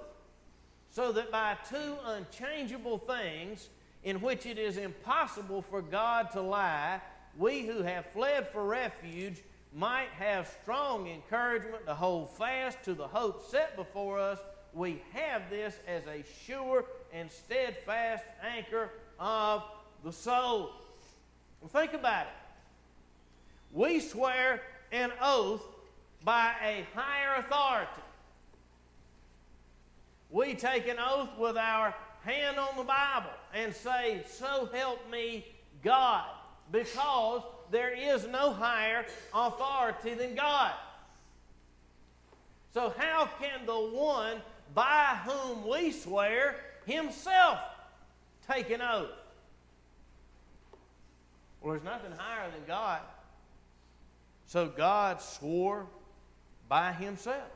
so 0.90 1.12
that 1.12 1.30
by 1.30 1.56
two 1.68 1.96
unchangeable 2.04 2.98
things 2.98 3.68
in 4.04 4.20
which 4.20 4.46
it 4.46 4.58
is 4.58 4.76
impossible 4.76 5.62
for 5.62 5.82
God 5.82 6.30
to 6.32 6.40
lie, 6.40 7.00
we 7.36 7.66
who 7.66 7.82
have 7.82 8.06
fled 8.12 8.48
for 8.48 8.64
refuge 8.64 9.42
might 9.74 10.10
have 10.18 10.54
strong 10.62 11.08
encouragement 11.08 11.84
to 11.86 11.94
hold 11.94 12.30
fast 12.30 12.82
to 12.84 12.94
the 12.94 13.08
hope 13.08 13.44
set 13.50 13.76
before 13.76 14.18
us. 14.18 14.38
We 14.72 15.02
have 15.12 15.50
this 15.50 15.78
as 15.86 16.02
a 16.06 16.24
sure 16.46 16.84
and 17.12 17.30
steadfast 17.30 18.24
anchor 18.42 18.90
of 19.18 19.64
the 20.04 20.12
soul. 20.12 20.70
Well, 21.60 21.70
think 21.70 21.92
about 21.92 22.26
it. 22.26 22.32
We 23.72 23.98
swear 23.98 24.62
an 24.92 25.12
oath 25.20 25.64
by 26.24 26.54
a 26.62 26.86
higher 26.94 27.40
authority. 27.40 28.02
We 30.30 30.54
take 30.54 30.88
an 30.88 30.96
oath 30.98 31.38
with 31.38 31.56
our 31.56 31.94
hand 32.22 32.58
on 32.58 32.76
the 32.76 32.82
Bible 32.82 33.30
and 33.52 33.74
say, 33.74 34.24
So 34.26 34.68
help 34.72 35.08
me 35.10 35.46
God, 35.82 36.24
because 36.72 37.42
there 37.70 37.92
is 37.92 38.26
no 38.26 38.52
higher 38.52 39.04
authority 39.32 40.14
than 40.14 40.34
God. 40.34 40.72
So, 42.72 42.92
how 42.98 43.28
can 43.40 43.66
the 43.66 43.72
one 43.72 44.38
by 44.74 45.16
whom 45.24 45.68
we 45.68 45.92
swear 45.92 46.56
himself 46.86 47.60
take 48.48 48.70
an 48.70 48.82
oath? 48.82 49.10
Well, 51.60 51.74
there's 51.74 51.84
nothing 51.84 52.10
higher 52.18 52.50
than 52.50 52.62
God. 52.66 53.00
So, 54.46 54.66
God 54.66 55.20
swore 55.20 55.86
by 56.74 56.92
himself. 56.92 57.52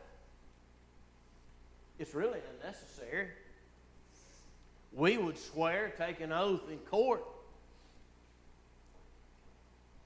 It's 1.99 2.15
really 2.15 2.39
unnecessary. 2.55 3.27
We 4.93 5.19
would 5.19 5.37
swear, 5.37 5.93
take 5.99 6.21
an 6.21 6.31
oath 6.31 6.63
in 6.71 6.79
court 6.89 7.25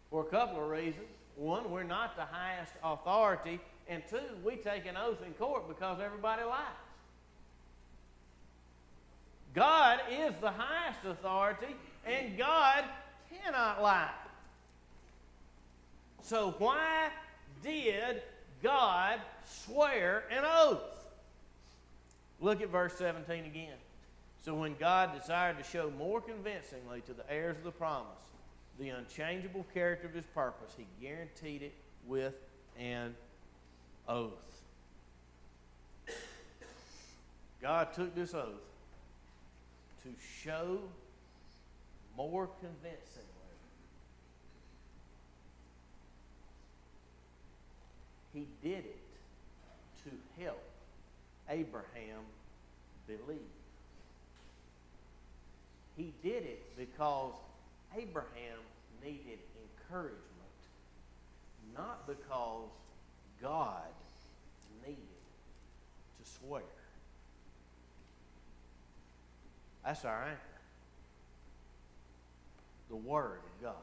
for 0.08 0.22
a 0.22 0.24
couple 0.24 0.64
of 0.64 0.70
reasons. 0.70 1.04
One, 1.36 1.70
we're 1.70 1.82
not 1.82 2.16
the 2.16 2.24
highest 2.24 2.72
authority, 2.82 3.60
and 3.86 4.02
two, 4.08 4.16
we 4.42 4.56
take 4.56 4.86
an 4.86 4.96
oath 4.96 5.22
in 5.26 5.34
court 5.34 5.68
because 5.68 6.00
everybody 6.02 6.44
lies. 6.44 6.62
God 9.52 10.00
is 10.10 10.32
the 10.40 10.52
highest 10.52 11.00
authority, 11.04 11.76
and 12.06 12.38
God 12.38 12.84
cannot 13.30 13.82
lie. 13.82 14.08
So, 16.22 16.54
why 16.56 17.10
did 17.62 18.22
God 18.62 19.20
swear 19.44 20.24
an 20.30 20.44
oath. 20.44 20.80
Look 22.40 22.60
at 22.60 22.68
verse 22.68 22.94
17 22.94 23.44
again. 23.44 23.74
So 24.44 24.54
when 24.54 24.74
God 24.78 25.18
desired 25.18 25.58
to 25.58 25.64
show 25.64 25.90
more 25.98 26.20
convincingly 26.20 27.00
to 27.02 27.12
the 27.12 27.30
heirs 27.30 27.56
of 27.58 27.64
the 27.64 27.70
promise 27.70 28.06
the 28.78 28.88
unchangeable 28.88 29.66
character 29.74 30.08
of 30.08 30.14
his 30.14 30.24
purpose, 30.26 30.74
he 30.76 30.86
guaranteed 31.00 31.62
it 31.62 31.74
with 32.06 32.34
an 32.78 33.14
oath. 34.08 34.32
God 37.60 37.92
took 37.92 38.14
this 38.14 38.34
oath 38.34 38.46
to 40.02 40.08
show 40.42 40.80
more 42.16 42.48
convincingly 42.60 43.32
He 48.32 48.46
did 48.62 48.84
it 48.84 48.98
to 50.04 50.42
help 50.42 50.62
Abraham 51.48 52.20
believe. 53.06 53.38
He 55.96 56.12
did 56.22 56.44
it 56.44 56.76
because 56.76 57.34
Abraham 57.96 58.58
needed 59.04 59.38
encouragement, 59.90 60.20
not 61.76 62.06
because 62.06 62.70
God 63.42 63.82
needed 64.86 64.96
to 66.22 66.30
swear. 66.30 66.62
That's 69.84 70.04
our 70.04 70.22
anchor. 70.22 70.38
The 72.88 72.96
Word 72.96 73.40
of 73.44 73.62
God. 73.62 73.74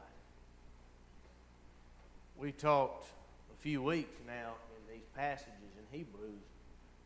We 2.38 2.52
talked 2.52 3.06
a 3.52 3.62
few 3.62 3.82
weeks 3.82 4.18
now 4.26 4.54
these 5.00 5.08
passages 5.16 5.72
in 5.78 5.98
Hebrews 5.98 6.42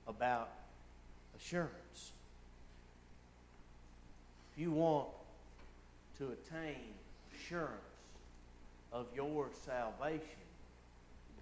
about 0.07 0.51
assurance. 1.39 2.13
If 4.53 4.63
you 4.63 4.73
want 4.73 5.09
to 6.19 6.25
attain 6.25 6.77
assurance 7.35 7.73
of 8.93 9.07
your 9.15 9.49
salvation, 9.65 10.21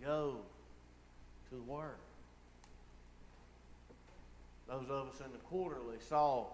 go 0.05 0.37
to 1.51 1.55
the 1.55 1.63
Word. 1.63 1.91
Those 4.69 4.85
of 4.89 5.09
us 5.09 5.21
in 5.25 5.33
the 5.33 5.39
quarterly 5.51 5.99
saw 6.09 6.47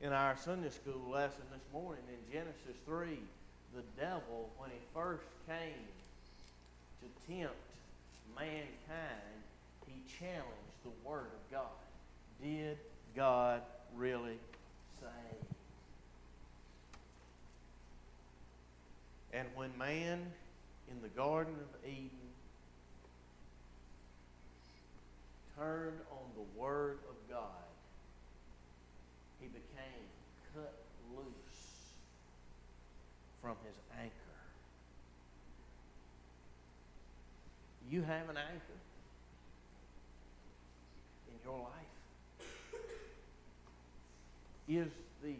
in 0.00 0.12
our 0.12 0.36
Sunday 0.36 0.70
school 0.70 1.10
lesson 1.10 1.42
this 1.52 1.72
morning 1.72 2.02
in 2.08 2.32
Genesis 2.32 2.76
3 2.86 3.18
the 3.74 3.82
devil, 3.98 4.50
when 4.58 4.68
he 4.68 4.76
first 4.92 5.24
came 5.48 5.88
to 7.00 7.32
tempt 7.32 7.71
mankind, 8.34 9.42
he 9.86 9.94
challenged 10.18 10.82
the 10.84 11.08
Word 11.08 11.26
of 11.26 11.50
God. 11.50 11.66
Did 12.42 12.78
God 13.14 13.62
really 13.94 14.38
say? 15.00 15.36
And 19.32 19.48
when 19.54 19.76
man 19.78 20.20
in 20.90 21.02
the 21.02 21.08
Garden 21.08 21.54
of 21.54 21.88
Eden 21.88 22.10
turned 25.56 26.00
on 26.10 26.26
the 26.36 26.60
Word 26.60 26.98
of 27.08 27.16
God, 27.30 27.46
he 29.40 29.46
became 29.48 30.06
cut 30.54 30.74
loose 31.16 31.94
from 33.40 33.56
his 33.66 33.76
anchor. 34.00 34.21
You 37.92 38.00
have 38.00 38.30
an 38.30 38.38
anchor 38.38 38.78
in 41.28 41.34
your 41.44 41.58
life. 41.58 41.70
Is 44.66 44.90
the 45.22 45.34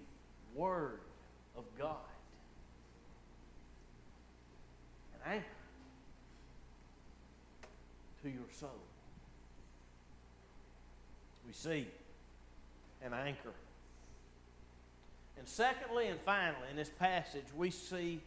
Word 0.54 1.00
of 1.56 1.64
God 1.78 1.96
an 5.14 5.32
anchor 5.32 5.46
to 8.22 8.28
your 8.28 8.42
soul? 8.60 8.68
We 11.46 11.54
see 11.54 11.86
an 13.02 13.14
anchor. 13.14 13.54
And 15.38 15.48
secondly 15.48 16.08
and 16.08 16.20
finally, 16.20 16.68
in 16.70 16.76
this 16.76 16.90
passage, 16.90 17.46
we 17.56 17.70
see 17.70 18.20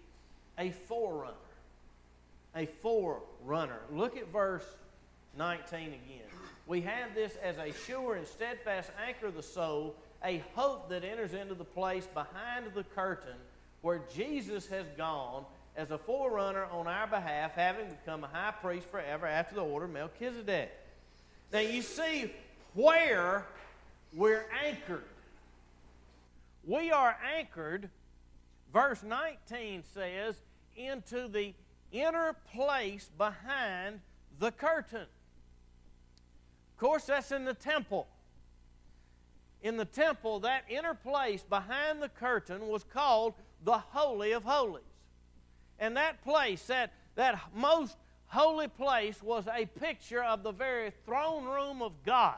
a 0.57 0.71
forerunner. 0.71 1.35
A 2.55 2.65
forerunner. 2.65 3.79
Look 3.91 4.17
at 4.17 4.31
verse 4.31 4.65
19 5.37 5.79
again. 5.79 5.99
We 6.67 6.81
have 6.81 7.13
this 7.13 7.35
as 7.43 7.57
a 7.57 7.73
sure 7.85 8.15
and 8.15 8.25
steadfast 8.25 8.89
anchor 9.05 9.27
of 9.27 9.35
the 9.35 9.43
soul, 9.43 9.95
a 10.23 10.41
hope 10.55 10.89
that 10.89 11.03
enters 11.03 11.33
into 11.33 11.53
the 11.53 11.65
place 11.65 12.07
behind 12.13 12.65
the 12.73 12.83
curtain 12.83 13.35
where 13.81 14.01
Jesus 14.15 14.65
has 14.67 14.85
gone 14.97 15.45
as 15.77 15.91
a 15.91 15.97
forerunner 15.97 16.65
on 16.71 16.87
our 16.87 17.05
behalf, 17.05 17.51
having 17.53 17.87
become 17.87 18.23
a 18.23 18.27
high 18.27 18.53
priest 18.61 18.87
forever 18.87 19.27
after 19.27 19.55
the 19.55 19.61
order 19.61 19.85
of 19.85 19.91
Melchizedek. 19.91 20.71
Now 21.51 21.59
you 21.59 21.81
see 21.81 22.31
where 22.73 23.45
we're 24.13 24.45
anchored. 24.65 25.03
We 26.65 26.91
are 26.91 27.15
anchored, 27.37 27.89
verse 28.73 29.03
19 29.03 29.83
says, 29.93 30.35
into 30.75 31.27
the 31.27 31.53
inner 31.91 32.35
place 32.53 33.09
behind 33.17 33.99
the 34.39 34.51
curtain. 34.51 35.07
Of 36.73 36.79
course, 36.79 37.05
that's 37.05 37.31
in 37.31 37.45
the 37.45 37.53
temple. 37.53 38.07
In 39.61 39.77
the 39.77 39.85
temple, 39.85 40.41
that 40.41 40.65
inner 40.69 40.93
place 40.93 41.43
behind 41.43 42.01
the 42.01 42.09
curtain 42.09 42.67
was 42.67 42.83
called 42.83 43.33
the 43.63 43.77
Holy 43.77 44.33
of 44.33 44.43
Holies. 44.43 44.83
And 45.79 45.97
that 45.97 46.23
place, 46.23 46.65
that, 46.67 46.93
that 47.15 47.39
most 47.55 47.95
holy 48.27 48.67
place, 48.67 49.23
was 49.23 49.47
a 49.47 49.65
picture 49.65 50.23
of 50.23 50.43
the 50.43 50.51
very 50.51 50.91
throne 51.05 51.45
room 51.45 51.81
of 51.81 51.93
God 52.05 52.35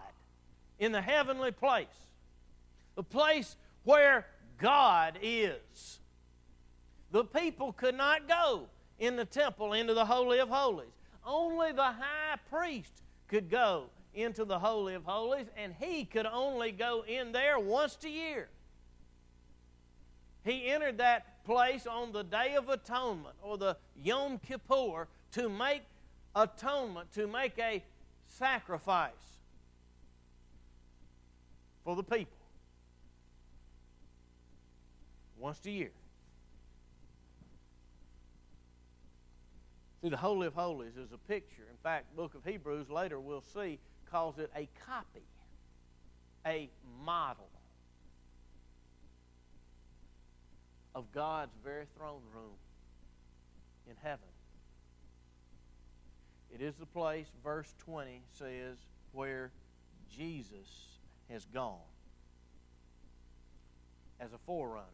in 0.80 0.92
the 0.92 1.02
heavenly 1.02 1.52
place. 1.52 1.88
The 2.96 3.04
place 3.04 3.56
where 3.84 4.28
God 4.58 5.18
is. 5.22 6.00
The 7.12 7.24
people 7.24 7.74
could 7.74 7.96
not 7.96 8.28
go 8.28 8.68
in 9.00 9.16
the 9.16 9.26
temple 9.26 9.74
into 9.74 9.94
the 9.94 10.06
Holy 10.06 10.40
of 10.40 10.50
Holies. 10.50 10.94
Only 11.26 11.72
the 11.72 11.84
high 11.84 12.38
priest 12.50 13.04
could 13.28 13.50
go 13.50 13.86
into 14.14 14.46
the 14.46 14.58
Holy 14.58 14.96
of 14.96 15.04
Holies, 15.04 15.48
and 15.56 15.74
he 15.80 16.06
could 16.06 16.26
only 16.26 16.72
go 16.72 17.04
in 17.08 17.32
there 17.32 17.60
once 17.60 17.98
a 18.04 18.10
year. 18.10 18.50
He 20.44 20.68
entered 20.68 20.98
that 21.00 21.44
place 21.44 21.86
on 21.86 22.12
the 22.12 22.24
Day 22.24 22.56
of 22.56 22.70
Atonement 22.70 23.36
or 23.42 23.58
the 23.58 23.78
Yom 24.02 24.40
Kippur 24.40 25.08
to 25.34 25.50
make 25.50 25.84
atonement, 26.36 27.12
to 27.14 27.28
make 27.28 27.58
a 27.60 27.84
sacrifice 28.28 29.12
for 31.84 31.96
the 31.96 32.04
people 32.04 32.38
once 35.38 35.60
a 35.66 35.72
year. 35.72 35.92
See, 40.02 40.10
the 40.10 40.18
Holy 40.18 40.48
of 40.48 40.54
Holies 40.54 40.96
is 40.96 41.12
a 41.12 41.18
picture. 41.18 41.64
In 41.70 41.78
fact, 41.82 42.16
book 42.16 42.36
of 42.36 42.46
Hebrews 42.46 42.90
later 42.90 43.20
we'll 43.20 43.42
see 43.42 43.80
calls 44.12 44.38
it 44.38 44.52
a 44.56 44.70
copy, 44.86 45.26
a 46.46 46.70
model 47.04 47.50
of 50.96 51.12
God's 51.12 51.56
very 51.64 51.86
throne 51.98 52.22
room 52.34 52.56
in 53.90 53.96
heaven. 54.02 54.20
It 56.54 56.62
is 56.62 56.76
the 56.76 56.86
place, 56.86 57.28
verse 57.44 57.74
20 57.80 58.22
says, 58.38 58.78
where 59.12 59.52
Jesus 60.10 60.68
has 61.30 61.46
gone 61.46 61.78
as 64.20 64.32
a 64.34 64.38
forerunner 64.46 64.86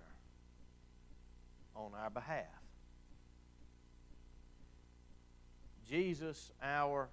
on 1.75 1.91
our 2.01 2.09
behalf. 2.09 2.62
Jesus, 5.89 6.51
our 6.61 7.09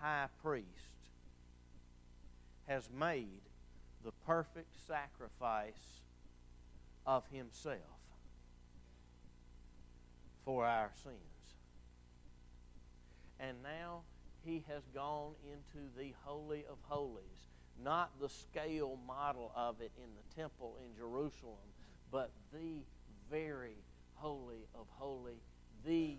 high 0.00 0.28
priest, 0.42 0.66
has 2.66 2.88
made 2.98 3.40
the 4.04 4.12
perfect 4.26 4.72
sacrifice 4.86 6.00
of 7.06 7.24
himself 7.32 7.78
for 10.44 10.64
our 10.64 10.90
sins. 11.02 11.16
And 13.40 13.56
now 13.62 14.02
he 14.44 14.64
has 14.68 14.82
gone 14.94 15.32
into 15.44 15.86
the 15.98 16.12
Holy 16.24 16.64
of 16.70 16.78
Holies, 16.88 17.48
not 17.82 18.10
the 18.20 18.28
scale 18.28 18.98
model 19.06 19.52
of 19.54 19.80
it 19.80 19.92
in 19.98 20.08
the 20.14 20.40
temple 20.40 20.76
in 20.80 20.96
Jerusalem, 20.96 21.56
but 22.10 22.30
the 22.52 22.82
very 23.30 23.76
holy 24.14 24.66
of 24.74 24.86
holy, 24.98 25.40
the 25.84 26.16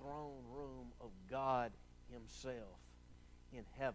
throne 0.00 0.42
room 0.54 0.86
of 1.00 1.10
God 1.30 1.72
Himself 2.12 2.78
in 3.52 3.64
heaven. 3.78 3.94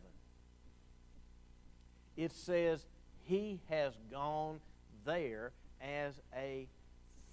It 2.15 2.31
says 2.31 2.85
He 3.25 3.59
has 3.69 3.93
gone 4.11 4.59
there 5.05 5.51
as 5.81 6.19
a 6.35 6.67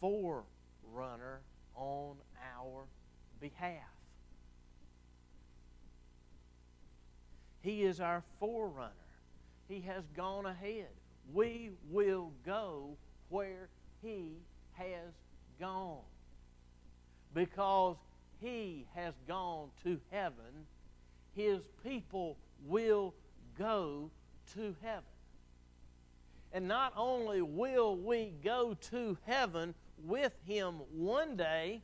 forerunner 0.00 1.40
on 1.74 2.16
our 2.56 2.84
behalf. 3.40 3.74
He 7.62 7.82
is 7.82 8.00
our 8.00 8.22
forerunner. 8.38 8.90
He 9.68 9.82
has 9.82 10.04
gone 10.16 10.46
ahead. 10.46 10.88
We 11.32 11.70
will 11.90 12.32
go 12.44 12.96
where 13.28 13.68
He 14.02 14.38
has 14.72 15.12
gone. 15.60 15.98
Because 17.34 17.96
he 18.40 18.86
has 18.94 19.14
gone 19.28 19.68
to 19.84 20.00
heaven, 20.10 20.66
his 21.34 21.60
people 21.84 22.36
will 22.66 23.14
go 23.58 24.10
to 24.54 24.74
heaven. 24.82 25.04
And 26.52 26.66
not 26.66 26.92
only 26.96 27.42
will 27.42 27.96
we 27.96 28.32
go 28.42 28.76
to 28.90 29.16
heaven, 29.26 29.74
with 30.04 30.32
him 30.46 30.76
one 30.92 31.36
day, 31.36 31.82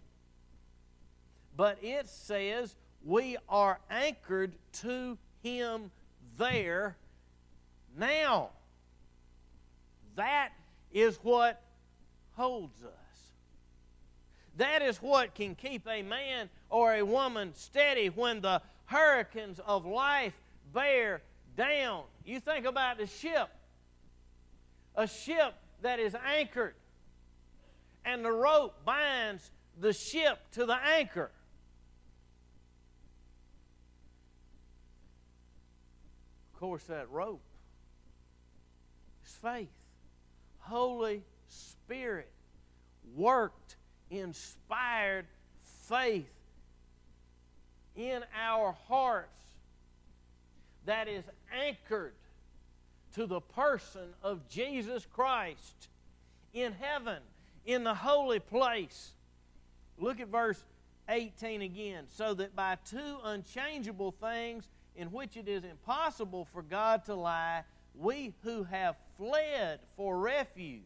but 1.57 1.79
it 1.83 2.09
says 2.09 2.77
we 3.05 3.37
are 3.49 3.81
anchored 3.91 4.55
to 4.73 5.17
him 5.43 5.91
there 6.37 6.97
now. 7.97 8.51
That 10.17 10.51
is 10.93 11.19
what 11.23 11.63
holds 12.33 12.83
us. 12.83 13.06
That 14.57 14.83
is 14.83 14.99
what 14.99 15.35
can 15.35 15.55
keep 15.55 15.87
a 15.87 16.03
man 16.03 16.49
or 16.71 16.95
a 16.95 17.05
woman 17.05 17.55
steady 17.55 18.09
when 18.09 18.41
the 18.41 18.63
hurricanes 18.87 19.61
of 19.67 19.85
life 19.85 20.33
bear 20.73 21.23
down. 21.57 22.05
You 22.25 22.41
think 22.41 22.65
about 22.67 22.99
the 22.99 23.07
ship, 23.07 23.49
a 24.95 25.07
ship 25.07 25.55
that 25.83 25.99
is 25.99 26.15
anchored, 26.15 26.75
and 28.05 28.25
the 28.25 28.33
rope 28.33 28.85
binds 28.85 29.51
the 29.79 29.93
ship 29.93 30.39
to 30.53 30.65
the 30.65 30.77
anchor. 30.77 31.31
Of 36.55 36.61
course, 36.61 36.85
that 36.85 37.11
rope 37.11 37.43
is 39.27 39.33
faith. 39.33 39.69
Holy 40.61 41.23
Spirit 41.49 42.31
worked, 43.15 43.76
inspired 44.11 45.27
faith 45.89 46.29
in 47.97 48.23
our 48.35 48.77
hearts 48.89 49.29
that 50.85 51.09
is 51.09 51.25
anchored 51.53 52.15
to 53.15 53.27
the 53.27 53.41
person 53.41 54.09
of 54.23 54.49
Jesus 54.49 55.07
Christ 55.13 55.89
in 56.53 56.73
heaven, 56.73 57.19
in 57.65 57.85
the 57.85 57.95
holy 57.95 58.41
place. 58.41 59.13
Look 59.99 60.21
at 60.21 60.29
verse 60.29 60.63
18 61.09 61.63
again. 61.63 62.05
So 62.09 62.35
that 62.35 62.55
by 62.55 62.77
two 62.89 63.19
unchangeable 63.25 64.13
things 64.13 64.69
in 64.97 65.09
which 65.09 65.37
it 65.37 65.49
is 65.49 65.65
impossible 65.65 66.45
for 66.45 66.63
God 66.63 67.05
to 67.07 67.15
lie, 67.15 67.63
we 67.95 68.35
who 68.43 68.65
have 68.65 68.97
fled 69.17 69.81
for 69.97 70.19
refuge 70.19 70.83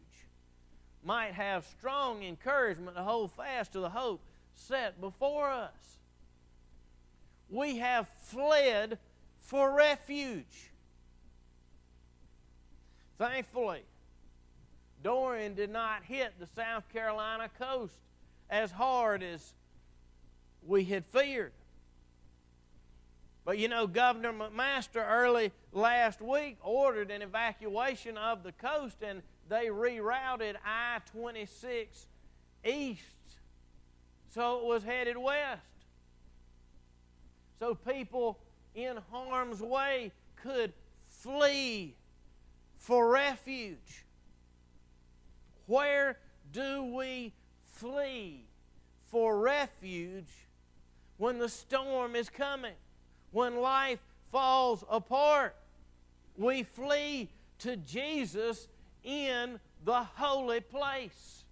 might 1.05 1.33
have 1.33 1.65
strong 1.79 2.23
encouragement 2.23 2.97
to 2.97 3.03
hold 3.03 3.33
fast 3.33 3.73
to 3.73 3.81
the 3.81 3.91
hope 3.91 4.21
set 4.55 5.01
before 5.01 5.51
us. 5.51 5.99
We 7.49 7.79
have 7.79 8.09
fled 8.25 8.99
for 9.41 9.73
refuge. 9.75 10.71
Thankfully, 13.19 13.83
Dorian 15.03 15.55
did 15.55 15.71
not 15.71 16.05
hit 16.05 16.35
the 16.39 16.47
South 16.47 16.89
Carolina 16.93 17.51
coast 17.59 17.99
as 18.49 18.71
hard 18.71 19.23
as 19.23 19.55
we 20.67 20.85
had 20.85 21.05
feared. 21.07 21.53
But 23.45 23.59
you 23.59 23.69
know, 23.69 23.87
Governor 23.87 24.33
McMaster 24.33 25.05
early 25.09 25.53
last 25.73 26.21
week 26.21 26.59
ordered 26.63 27.11
an 27.11 27.23
evacuation 27.23 28.17
of 28.17 28.43
the 28.43 28.53
coast 28.53 29.03
and 29.03 29.23
they 29.51 29.67
rerouted 29.67 30.55
I 30.65 31.01
26 31.13 32.07
east 32.65 33.03
so 34.31 34.59
it 34.59 34.65
was 34.65 34.85
headed 34.85 35.17
west. 35.17 35.61
So 37.59 37.75
people 37.75 38.39
in 38.75 38.97
harm's 39.11 39.61
way 39.61 40.13
could 40.37 40.73
flee 41.09 41.95
for 42.79 43.11
refuge. 43.11 44.05
Where 45.67 46.17
do 46.53 46.85
we 46.85 47.33
flee 47.65 48.45
for 49.09 49.39
refuge 49.39 50.31
when 51.19 51.39
the 51.39 51.49
storm 51.49 52.15
is 52.15 52.31
coming? 52.31 52.75
When 53.33 53.61
life 53.61 54.01
falls 54.31 54.85
apart? 54.89 55.57
We 56.37 56.63
flee 56.63 57.29
to 57.59 57.77
Jesus 57.77 58.69
in 59.05 59.59
the 59.85 60.03
holy 60.03 60.61
place. 60.61 61.45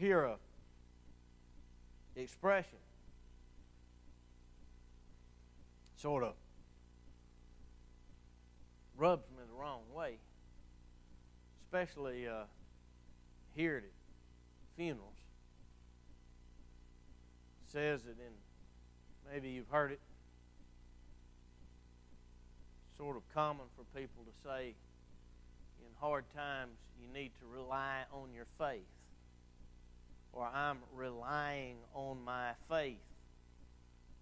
hear 0.00 0.24
a 0.24 0.36
expression 2.16 2.78
sort 5.96 6.24
of 6.24 6.32
rubs 8.96 9.28
me 9.30 9.42
the 9.46 9.60
wrong 9.60 9.82
way, 9.94 10.16
especially 11.66 12.26
uh, 12.26 12.44
here 13.54 13.76
at 13.76 13.82
funerals. 14.74 15.04
says 17.66 18.00
it 18.06 18.16
in, 18.18 19.30
maybe 19.30 19.50
you've 19.50 19.68
heard 19.68 19.92
it, 19.92 20.00
sort 23.00 23.16
of 23.16 23.22
common 23.32 23.64
for 23.76 23.98
people 23.98 24.22
to 24.24 24.32
say 24.46 24.74
in 25.80 25.88
hard 25.98 26.22
times 26.36 26.72
you 27.00 27.08
need 27.18 27.30
to 27.40 27.46
rely 27.46 28.02
on 28.12 28.28
your 28.34 28.44
faith 28.58 28.84
or 30.34 30.46
I'm 30.46 30.76
relying 30.94 31.76
on 31.94 32.22
my 32.22 32.50
faith 32.68 32.98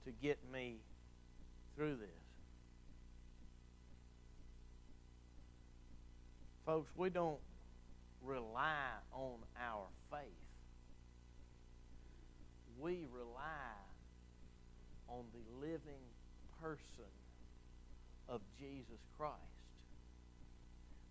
to 0.05 0.13
get 0.23 0.39
me 0.53 0.77
through 1.75 1.97
this. 1.97 2.09
Folks, 6.65 6.89
we 6.97 7.11
don't 7.11 7.41
rely 8.25 8.77
on 9.13 9.39
our 9.61 9.87
faith. 10.09 10.21
We 12.79 13.07
rely 13.13 13.75
on 15.09 15.25
the 15.33 15.67
living 15.67 16.05
person 16.63 17.18
of 18.29 18.41
Jesus 18.59 19.01
Christ. 19.17 19.35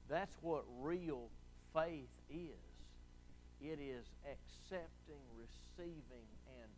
That's 0.10 0.36
what 0.42 0.64
real 0.80 1.30
faith 1.74 2.10
is. 2.30 2.68
It 3.62 3.80
is 3.80 4.06
accepting, 4.26 5.22
receiving, 5.36 6.28
and 6.62 6.70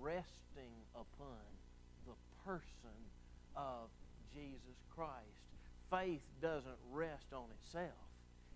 resting 0.00 0.74
upon 0.94 1.38
the 2.06 2.12
person 2.44 2.98
of 3.56 3.88
Jesus 4.34 4.76
Christ. 4.94 5.14
Faith 5.90 6.22
doesn't 6.42 6.78
rest 6.92 7.32
on 7.32 7.46
itself, 7.62 7.88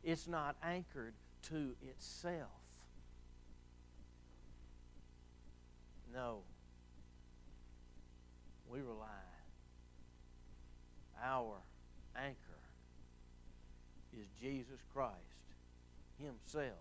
it's 0.04 0.28
not 0.28 0.56
anchored 0.62 1.14
to 1.48 1.74
itself. 1.82 2.50
No. 6.12 6.40
We 8.70 8.80
rely. 8.80 9.31
Our 11.24 11.56
anchor 12.16 12.36
is 14.12 14.26
Jesus 14.40 14.80
Christ 14.92 15.16
Himself 16.18 16.78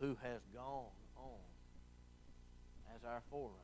who 0.00 0.16
has 0.22 0.40
gone 0.54 0.84
on 1.16 1.40
as 2.94 3.04
our 3.04 3.22
forerunner 3.30 3.56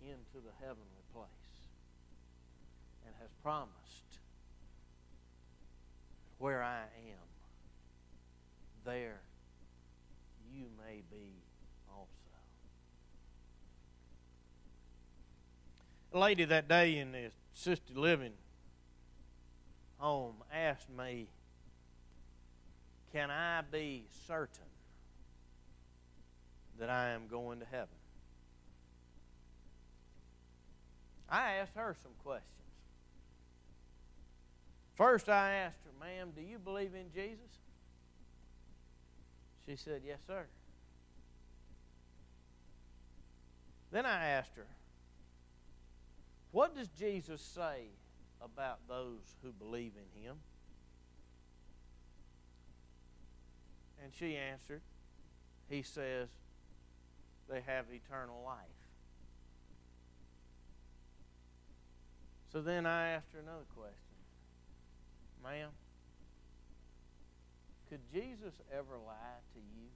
into 0.00 0.44
the 0.44 0.52
heavenly 0.60 1.04
place 1.12 1.28
and 3.06 3.14
has 3.20 3.30
promised 3.42 4.18
where 6.38 6.62
I 6.62 6.82
am, 6.82 7.28
there 8.84 9.20
you 10.52 10.66
may 10.84 11.00
be 11.10 11.32
also. 11.88 12.04
A 15.80 16.03
lady 16.14 16.44
that 16.44 16.68
day 16.68 16.98
in 16.98 17.12
the 17.12 17.30
assisted 17.54 17.96
living 17.96 18.32
home 19.98 20.36
asked 20.52 20.88
me 20.90 21.26
can 23.12 23.30
I 23.30 23.62
be 23.70 24.06
certain 24.26 24.66
that 26.80 26.90
I 26.90 27.10
am 27.10 27.28
going 27.30 27.60
to 27.60 27.66
heaven? 27.66 27.94
I 31.30 31.52
asked 31.52 31.76
her 31.76 31.94
some 32.02 32.10
questions. 32.24 32.50
First, 34.96 35.28
I 35.28 35.52
asked 35.52 35.78
her, 35.84 36.04
Ma'am, 36.04 36.32
do 36.34 36.42
you 36.42 36.58
believe 36.58 36.92
in 36.94 37.12
Jesus? 37.14 37.38
She 39.64 39.76
said, 39.76 40.02
Yes, 40.04 40.18
sir. 40.26 40.44
Then 43.92 44.06
I 44.06 44.26
asked 44.26 44.56
her, 44.56 44.66
What 46.54 46.76
does 46.76 46.86
Jesus 46.86 47.42
say 47.42 47.86
about 48.40 48.78
those 48.88 49.34
who 49.42 49.50
believe 49.50 49.90
in 49.96 50.22
him? 50.22 50.36
And 54.00 54.12
she 54.14 54.36
answered, 54.36 54.80
He 55.68 55.82
says, 55.82 56.28
they 57.50 57.60
have 57.66 57.86
eternal 57.92 58.40
life. 58.46 58.56
So 62.52 62.60
then 62.60 62.86
I 62.86 63.08
asked 63.08 63.32
her 63.32 63.40
another 63.40 63.66
question. 63.74 63.98
Ma'am, 65.42 65.70
could 67.90 68.00
Jesus 68.12 68.54
ever 68.72 68.96
lie 69.04 69.42
to 69.54 69.58
you? 69.58 69.88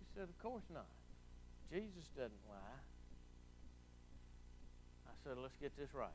She 0.00 0.06
said, 0.16 0.24
Of 0.24 0.36
course 0.42 0.64
not. 0.68 0.88
Jesus 1.70 2.08
doesn't 2.16 2.32
lie. 2.48 2.80
Said, 5.24 5.36
Let's 5.40 5.56
get 5.56 5.76
this 5.76 5.94
right. 5.94 6.08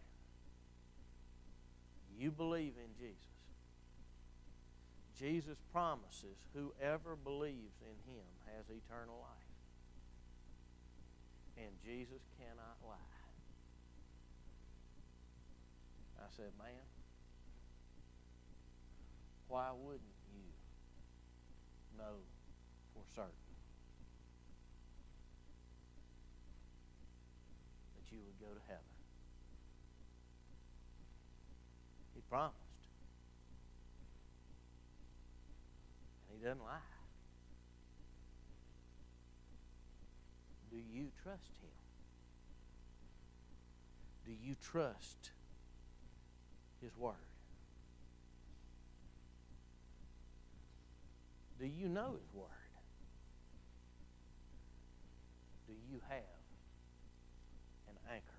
You 2.17 2.31
believe 2.31 2.73
in 2.77 2.93
Jesus. 2.99 3.29
Jesus 5.17 5.57
promises 5.73 6.37
whoever 6.53 7.15
believes 7.15 7.75
in 7.81 8.13
him 8.13 8.23
has 8.55 8.65
eternal 8.69 9.19
life. 9.19 9.49
And 11.57 11.75
Jesus 11.83 12.23
cannot 12.39 12.77
lie. 12.87 13.19
I 16.19 16.27
said, 16.35 16.51
ma'am, 16.57 16.87
why 19.47 19.71
wouldn't 19.75 20.01
you 20.31 20.45
know 21.97 22.21
for 22.93 23.03
certain 23.15 23.31
that 27.95 28.11
you 28.11 28.19
would 28.23 28.39
go 28.39 28.53
to 28.53 28.63
heaven? 28.67 28.93
He 32.15 32.18
promised. 32.29 32.55
And 36.29 36.39
he 36.39 36.45
doesn't 36.45 36.63
lie. 36.63 36.77
Do 40.71 40.77
you 40.77 41.07
trust 41.23 41.49
him? 41.61 41.69
Do 44.25 44.31
you 44.47 44.55
trust 44.61 45.31
his 46.81 46.95
word? 46.97 47.15
Do 51.59 51.65
you 51.65 51.89
know 51.89 52.13
his 52.13 52.33
word? 52.33 52.45
Do 55.67 55.73
you 55.91 55.99
have 56.07 56.19
an 57.89 57.95
anchor? 58.13 58.38